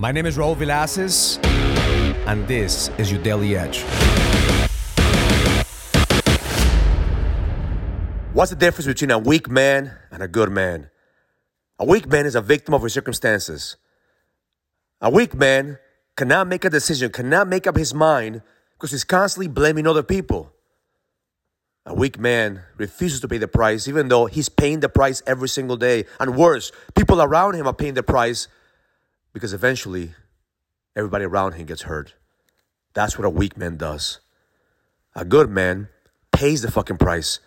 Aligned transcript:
My 0.00 0.12
name 0.12 0.26
is 0.26 0.36
Raul 0.36 0.54
Villacis, 0.54 1.44
and 2.28 2.46
this 2.46 2.88
is 2.98 3.10
your 3.10 3.20
Daily 3.20 3.56
Edge. 3.56 3.82
What's 8.32 8.50
the 8.50 8.56
difference 8.56 8.86
between 8.86 9.10
a 9.10 9.18
weak 9.18 9.50
man 9.50 9.90
and 10.12 10.22
a 10.22 10.28
good 10.28 10.52
man? 10.52 10.88
A 11.80 11.84
weak 11.84 12.06
man 12.06 12.26
is 12.26 12.36
a 12.36 12.40
victim 12.40 12.74
of 12.74 12.84
his 12.84 12.92
circumstances. 12.92 13.74
A 15.00 15.10
weak 15.10 15.34
man 15.34 15.80
cannot 16.16 16.46
make 16.46 16.64
a 16.64 16.70
decision, 16.70 17.10
cannot 17.10 17.48
make 17.48 17.66
up 17.66 17.76
his 17.76 17.92
mind 17.92 18.42
because 18.74 18.92
he's 18.92 19.02
constantly 19.02 19.48
blaming 19.48 19.88
other 19.88 20.04
people. 20.04 20.52
A 21.86 21.94
weak 21.94 22.20
man 22.20 22.62
refuses 22.76 23.18
to 23.22 23.26
pay 23.26 23.38
the 23.38 23.48
price, 23.48 23.88
even 23.88 24.06
though 24.06 24.26
he's 24.26 24.48
paying 24.48 24.78
the 24.78 24.88
price 24.88 25.24
every 25.26 25.48
single 25.48 25.76
day. 25.76 26.04
And 26.20 26.36
worse, 26.36 26.70
people 26.94 27.20
around 27.20 27.54
him 27.56 27.66
are 27.66 27.74
paying 27.74 27.94
the 27.94 28.04
price 28.04 28.46
because 29.32 29.52
eventually 29.52 30.14
everybody 30.96 31.24
around 31.24 31.52
him 31.52 31.66
gets 31.66 31.82
hurt. 31.82 32.14
That's 32.94 33.18
what 33.18 33.24
a 33.24 33.30
weak 33.30 33.56
man 33.56 33.76
does. 33.76 34.20
A 35.14 35.24
good 35.24 35.50
man 35.50 35.88
pays 36.32 36.62
the 36.62 36.70
fucking 36.70 36.98
price. 36.98 37.40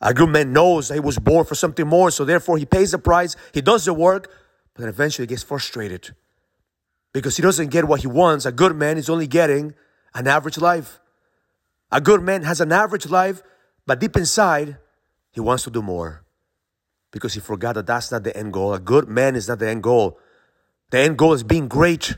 A 0.00 0.12
good 0.12 0.28
man 0.28 0.52
knows 0.52 0.88
that 0.88 0.94
he 0.94 1.00
was 1.00 1.18
born 1.18 1.44
for 1.44 1.54
something 1.54 1.86
more, 1.86 2.10
so 2.10 2.24
therefore 2.24 2.58
he 2.58 2.66
pays 2.66 2.90
the 2.90 2.98
price, 2.98 3.36
he 3.54 3.60
does 3.60 3.84
the 3.84 3.94
work, 3.94 4.30
but 4.74 4.82
then 4.82 4.88
eventually 4.88 5.24
he 5.24 5.28
gets 5.28 5.42
frustrated 5.42 6.14
because 7.12 7.36
he 7.36 7.42
doesn't 7.42 7.68
get 7.68 7.86
what 7.86 8.00
he 8.00 8.06
wants. 8.06 8.44
A 8.44 8.52
good 8.52 8.74
man 8.74 8.98
is 8.98 9.08
only 9.08 9.26
getting 9.26 9.74
an 10.14 10.26
average 10.26 10.58
life. 10.58 10.98
A 11.90 12.00
good 12.00 12.22
man 12.22 12.42
has 12.42 12.60
an 12.60 12.72
average 12.72 13.06
life, 13.06 13.42
but 13.86 14.00
deep 14.00 14.16
inside, 14.16 14.78
he 15.30 15.40
wants 15.40 15.64
to 15.64 15.70
do 15.70 15.82
more 15.82 16.24
because 17.10 17.34
he 17.34 17.40
forgot 17.40 17.74
that 17.74 17.86
that's 17.86 18.10
not 18.10 18.24
the 18.24 18.36
end 18.36 18.52
goal. 18.52 18.74
A 18.74 18.80
good 18.80 19.08
man 19.08 19.36
is 19.36 19.48
not 19.48 19.58
the 19.58 19.68
end 19.68 19.82
goal. 19.82 20.18
The 20.92 20.98
end 20.98 21.16
goal 21.16 21.32
is 21.32 21.42
being 21.42 21.68
great. 21.68 22.16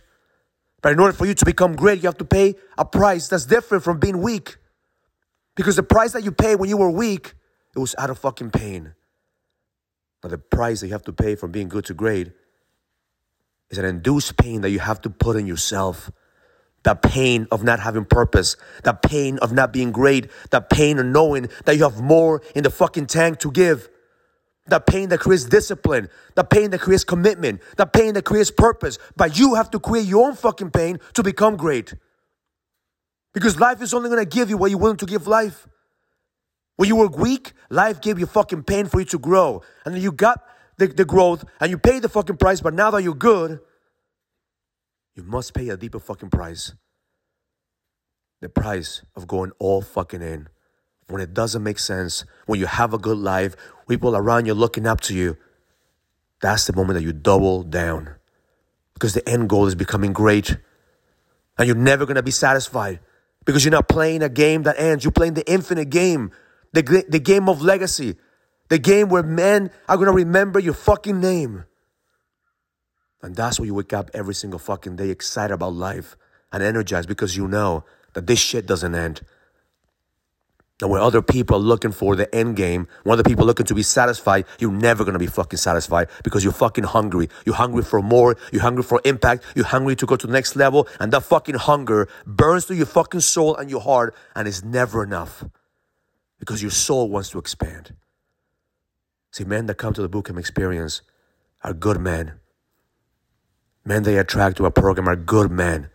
But 0.83 0.93
in 0.93 1.01
order 1.01 1.15
for 1.15 1.25
you 1.25 1.33
to 1.33 1.45
become 1.45 1.77
great, 1.77 2.03
you 2.03 2.09
have 2.09 2.19
to 2.19 2.25
pay 2.25 2.57
a 2.77 2.85
price 2.85 3.29
that's 3.29 3.47
different 3.47 3.85
from 3.85 4.01
being 4.01 4.21
weak. 4.21 4.57
Because 5.55 5.77
the 5.77 5.85
price 5.85 6.13
that 6.13 6.25
you 6.25 6.33
paid 6.33 6.57
when 6.57 6.69
you 6.69 6.77
were 6.77 6.91
weak, 6.91 7.35
it 7.75 7.79
was 7.79 7.95
out 7.97 8.11
of 8.11 8.19
fucking 8.19 8.51
pain. 8.51 8.95
But 10.21 10.33
the 10.33 10.39
price 10.39 10.81
that 10.81 10.89
you 10.89 10.93
have 10.93 11.05
to 11.05 11.13
pay 11.13 11.37
from 11.37 11.53
being 11.53 11.69
good 11.69 11.85
to 11.87 11.95
great 11.95 12.33
is 13.71 13.79
an 13.79 13.85
induced 13.85 14.37
pain 14.37 14.63
that 14.63 14.71
you 14.71 14.81
have 14.81 15.01
to 15.03 15.11
put 15.11 15.37
in 15.37 15.47
yourself. 15.47 16.11
The 16.83 16.97
pain 16.97 17.47
of 17.53 17.63
not 17.63 17.79
having 17.79 18.05
purpose, 18.05 18.57
the 18.83 18.93
pain 18.93 19.39
of 19.39 19.53
not 19.53 19.73
being 19.73 19.93
great, 19.93 20.29
the 20.51 20.61
pain 20.61 20.99
of 20.99 21.07
knowing 21.07 21.49
that 21.65 21.77
you 21.77 21.85
have 21.85 22.01
more 22.01 22.43
in 22.57 22.65
the 22.65 22.71
fucking 22.71 23.07
tank 23.07 23.39
to 23.39 23.53
give. 23.53 23.89
The 24.67 24.81
pain 24.81 25.11
that 25.11 25.21
creates 25.21 25.45
discipline, 25.45 26.09
the 26.35 26.45
pain 26.45 26.71
that 26.71 26.81
creates 26.81 27.05
commitment, 27.05 27.61
the 27.77 27.85
pain 27.85 28.15
that 28.15 28.25
creates 28.25 28.51
purpose. 28.51 28.99
But 29.15 29.39
you 29.39 29.55
have 29.55 29.71
to 29.73 29.79
create 29.79 30.07
your 30.07 30.27
own 30.27 30.35
fucking 30.35 30.71
pain 30.71 31.01
to 31.15 31.23
become 31.23 31.57
great. 31.57 31.95
Because 33.35 33.61
life 33.61 33.83
is 33.83 33.93
only 33.93 34.09
gonna 34.09 34.25
give 34.25 34.49
you 34.49 34.57
what 34.57 34.71
you're 34.71 34.81
willing 34.81 34.97
to 34.99 35.07
give 35.07 35.27
life. 35.27 35.67
When 36.77 36.89
you 36.89 36.97
were 36.97 37.09
weak, 37.09 37.53
life 37.69 38.01
gave 38.01 38.19
you 38.19 38.27
fucking 38.27 38.63
pain 38.63 38.87
for 38.87 39.01
you 39.01 39.07
to 39.07 39.19
grow. 39.19 39.63
And 39.85 39.95
then 39.95 40.03
you 40.03 40.13
got 40.13 40.43
the, 40.79 40.87
the 40.87 41.05
growth 41.05 41.45
and 41.61 41.71
you 41.71 41.79
paid 41.79 42.03
the 42.03 42.09
fucking 42.09 42.39
price, 42.39 42.61
but 42.61 42.75
now 42.75 42.91
that 42.93 43.03
you're 43.03 43.15
good, 43.15 43.61
you 45.15 45.23
must 45.23 45.55
pay 45.55 45.69
a 45.69 45.77
deeper 45.77 46.01
fucking 46.01 46.31
price. 46.31 46.73
The 48.41 48.49
price 48.49 49.03
of 49.15 49.27
going 49.27 49.53
all 49.59 49.83
fucking 49.83 50.23
in 50.23 50.49
when 51.09 51.21
it 51.21 51.35
doesn't 51.35 51.63
make 51.63 51.79
sense, 51.79 52.25
when 52.47 52.59
you 52.59 52.67
have 52.67 52.95
a 52.95 52.99
good 52.99 53.19
life, 53.19 53.57
people 53.89 54.17
around 54.17 54.47
you 54.47 54.55
looking 54.55 54.87
up 54.87 55.01
to 55.03 55.15
you. 55.15 55.37
That's 56.41 56.67
the 56.67 56.73
moment 56.75 56.99
that 56.99 57.05
you 57.05 57.13
double 57.13 57.63
down 57.63 58.15
because 58.95 59.15
the 59.15 59.27
end 59.29 59.49
goal 59.49 59.67
is 59.67 59.75
becoming 59.75 60.13
great 60.13 60.57
and 61.59 61.67
you're 61.67 61.77
never 61.77 62.07
going 62.07 62.17
to 62.17 62.23
be 62.23 62.31
satisfied 62.31 63.01
because 63.45 63.65
you're 63.65 63.73
not 63.73 63.89
playing 63.89 64.23
a 64.23 64.29
game 64.29 64.63
that 64.65 64.79
ends. 64.79 65.05
You're 65.05 65.13
playing 65.13 65.35
the 65.35 65.51
infinite 65.51 65.91
game, 65.91 66.33
the, 66.73 67.05
the 67.09 67.19
game 67.19 67.49
of 67.49 67.63
legacy, 67.63 68.17
the 68.69 68.79
game 68.79 69.09
where 69.09 69.23
men 69.23 69.71
are 69.89 69.97
going 69.97 70.09
to 70.09 70.13
remember 70.13 70.59
your 70.59 70.75
fucking 70.75 71.21
name. 71.21 71.65
And 73.23 73.35
that's 73.35 73.59
why 73.59 73.67
you 73.67 73.75
wake 73.75 73.93
up 73.93 74.11
every 74.13 74.35
single 74.35 74.59
fucking 74.59 74.97
day 74.97 75.09
excited 75.09 75.55
about 75.55 75.73
life 75.73 76.17
and 76.53 76.63
energized 76.63 77.09
because 77.09 77.37
you 77.37 77.49
know 77.49 77.85
that 78.13 78.27
this 78.27 78.39
shit 78.39 78.67
doesn't 78.67 78.95
end. 78.95 79.23
And 80.81 80.91
when 80.91 81.01
other 81.01 81.23
people 81.23 81.57
are 81.57 81.61
looking 81.61 81.93
for 81.93 82.17
the 82.17 82.33
end 82.35 82.57
game, 82.57 82.89
when 83.05 83.13
other 83.13 83.23
people 83.23 83.45
are 83.45 83.47
looking 83.47 83.67
to 83.67 83.75
be 83.75 83.85
satisfied, 83.85 84.45
you're 84.59 84.73
never 84.73 85.05
gonna 85.05 85.21
be 85.21 85.29
fucking 85.29 85.57
satisfied 85.57 86.09
because 86.25 86.43
you're 86.43 86.53
fucking 86.53 86.85
hungry. 86.85 87.29
You're 87.47 87.55
hungry 87.55 87.85
for 87.85 88.03
more. 88.03 88.37
You're 88.53 88.63
hungry 88.63 88.83
for 88.83 89.01
impact. 89.05 89.45
You're 89.55 89.67
hungry 89.67 89.95
to 89.97 90.07
go 90.07 90.17
to 90.17 90.27
the 90.27 90.33
next 90.33 90.57
level. 90.57 90.89
And 90.99 91.13
that 91.13 91.23
fucking 91.23 91.55
hunger 91.55 92.09
burns 92.27 92.65
through 92.65 92.77
your 92.77 92.87
fucking 92.87 93.21
soul 93.21 93.55
and 93.57 93.71
your 93.71 93.81
heart 93.81 94.17
and 94.35 94.49
it's 94.49 94.65
never 94.65 95.05
enough 95.05 95.45
because 96.41 96.61
your 96.61 96.73
soul 96.73 97.09
wants 97.09 97.31
to 97.31 97.39
expand. 97.39 97.95
See, 99.31 99.45
men 99.45 99.67
that 99.67 99.77
come 99.77 99.95
to 99.95 100.03
the 100.03 100.09
bootcamp 100.09 100.39
experience 100.39 101.03
are 101.63 101.73
good 101.73 102.01
men. 102.01 102.41
Men 103.85 104.03
they 104.03 104.19
attract 104.19 104.57
to 104.57 104.67
a 104.67 104.71
program 104.73 105.09
are 105.09 105.17
good 105.17 105.51
men. 105.51 105.89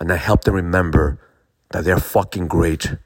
And 0.00 0.10
I 0.10 0.16
help 0.16 0.44
them 0.44 0.54
remember 0.54 1.20
that 1.70 1.84
they're 1.84 1.98
fucking 1.98 2.48
great 2.48 2.96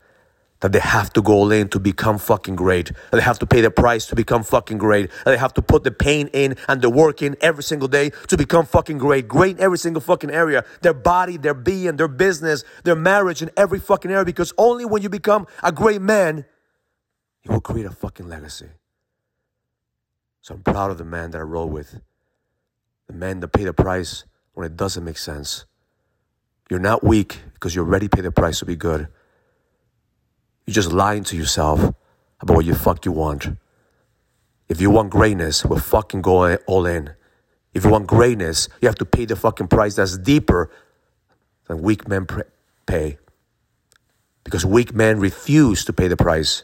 that 0.62 0.72
they 0.72 0.78
have 0.78 1.12
to 1.12 1.20
go 1.20 1.34
all 1.34 1.52
in 1.52 1.68
to 1.68 1.80
become 1.80 2.18
fucking 2.18 2.54
great, 2.56 2.86
that 2.86 3.16
they 3.16 3.20
have 3.20 3.38
to 3.40 3.46
pay 3.46 3.60
the 3.60 3.70
price 3.70 4.06
to 4.06 4.16
become 4.16 4.44
fucking 4.44 4.78
great, 4.78 5.10
that 5.24 5.32
they 5.32 5.36
have 5.36 5.52
to 5.52 5.60
put 5.60 5.82
the 5.82 5.90
pain 5.90 6.28
in 6.32 6.56
and 6.68 6.80
the 6.80 6.88
work 6.88 7.20
in 7.20 7.36
every 7.40 7.64
single 7.64 7.88
day 7.88 8.10
to 8.28 8.36
become 8.36 8.64
fucking 8.64 8.96
great, 8.96 9.26
great 9.26 9.56
in 9.56 9.62
every 9.62 9.76
single 9.76 10.00
fucking 10.00 10.30
area, 10.30 10.64
their 10.80 10.94
body, 10.94 11.36
their 11.36 11.52
being, 11.52 11.96
their 11.96 12.08
business, 12.08 12.64
their 12.84 12.94
marriage, 12.94 13.42
in 13.42 13.50
every 13.56 13.80
fucking 13.80 14.10
area, 14.10 14.24
because 14.24 14.52
only 14.56 14.84
when 14.84 15.02
you 15.02 15.08
become 15.08 15.48
a 15.64 15.72
great 15.72 16.00
man, 16.00 16.44
you 17.42 17.50
will 17.50 17.60
create 17.60 17.86
a 17.86 17.90
fucking 17.90 18.28
legacy. 18.28 18.68
So 20.42 20.54
I'm 20.54 20.62
proud 20.62 20.92
of 20.92 20.98
the 20.98 21.04
man 21.04 21.32
that 21.32 21.38
I 21.38 21.42
roll 21.42 21.68
with, 21.68 22.00
the 23.08 23.14
man 23.14 23.40
that 23.40 23.48
pay 23.48 23.64
the 23.64 23.72
price 23.72 24.24
when 24.54 24.64
it 24.64 24.76
doesn't 24.76 25.04
make 25.04 25.18
sense. 25.18 25.64
You're 26.70 26.78
not 26.78 27.02
weak 27.02 27.40
because 27.54 27.74
you 27.74 27.82
already 27.82 28.06
pay 28.06 28.20
the 28.20 28.30
price 28.30 28.60
to 28.60 28.64
be 28.64 28.76
good. 28.76 29.08
You're 30.66 30.74
just 30.74 30.92
lying 30.92 31.24
to 31.24 31.36
yourself 31.36 31.80
about 32.40 32.56
what 32.56 32.64
you 32.64 32.74
fuck 32.74 33.04
you 33.04 33.12
want. 33.12 33.48
If 34.68 34.80
you 34.80 34.90
want 34.90 35.10
greatness, 35.10 35.64
we'll 35.64 35.80
fucking 35.80 36.22
go 36.22 36.54
all 36.66 36.86
in. 36.86 37.14
If 37.74 37.84
you 37.84 37.90
want 37.90 38.06
greatness, 38.06 38.68
you 38.80 38.88
have 38.88 38.96
to 38.96 39.04
pay 39.04 39.24
the 39.24 39.34
fucking 39.34 39.68
price 39.68 39.96
that's 39.96 40.16
deeper 40.16 40.70
than 41.66 41.82
weak 41.82 42.06
men 42.06 42.26
pay. 42.86 43.18
Because 44.44 44.64
weak 44.64 44.94
men 44.94 45.18
refuse 45.18 45.84
to 45.84 45.92
pay 45.92 46.08
the 46.08 46.16
price. 46.16 46.62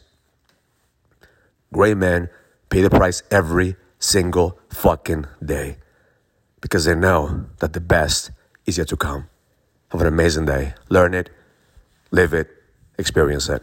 Great 1.73 1.97
men 1.97 2.29
pay 2.71 2.83
the 2.83 2.91
price 2.91 3.23
every 3.31 3.77
single 3.99 4.59
fucking 4.69 5.27
day. 5.45 5.79
Because 6.61 6.85
they 6.85 6.95
know 6.95 7.47
that 7.59 7.73
the 7.73 7.81
best 7.81 8.31
is 8.65 8.79
yet 8.79 8.89
to 8.89 8.97
come. 8.97 9.29
Have 9.91 10.01
an 10.01 10.07
amazing 10.07 10.45
day. 10.45 10.75
Learn 10.89 11.15
it, 11.15 11.31
live 12.11 12.33
it, 12.33 12.49
experience 12.97 13.49
it 13.49 13.63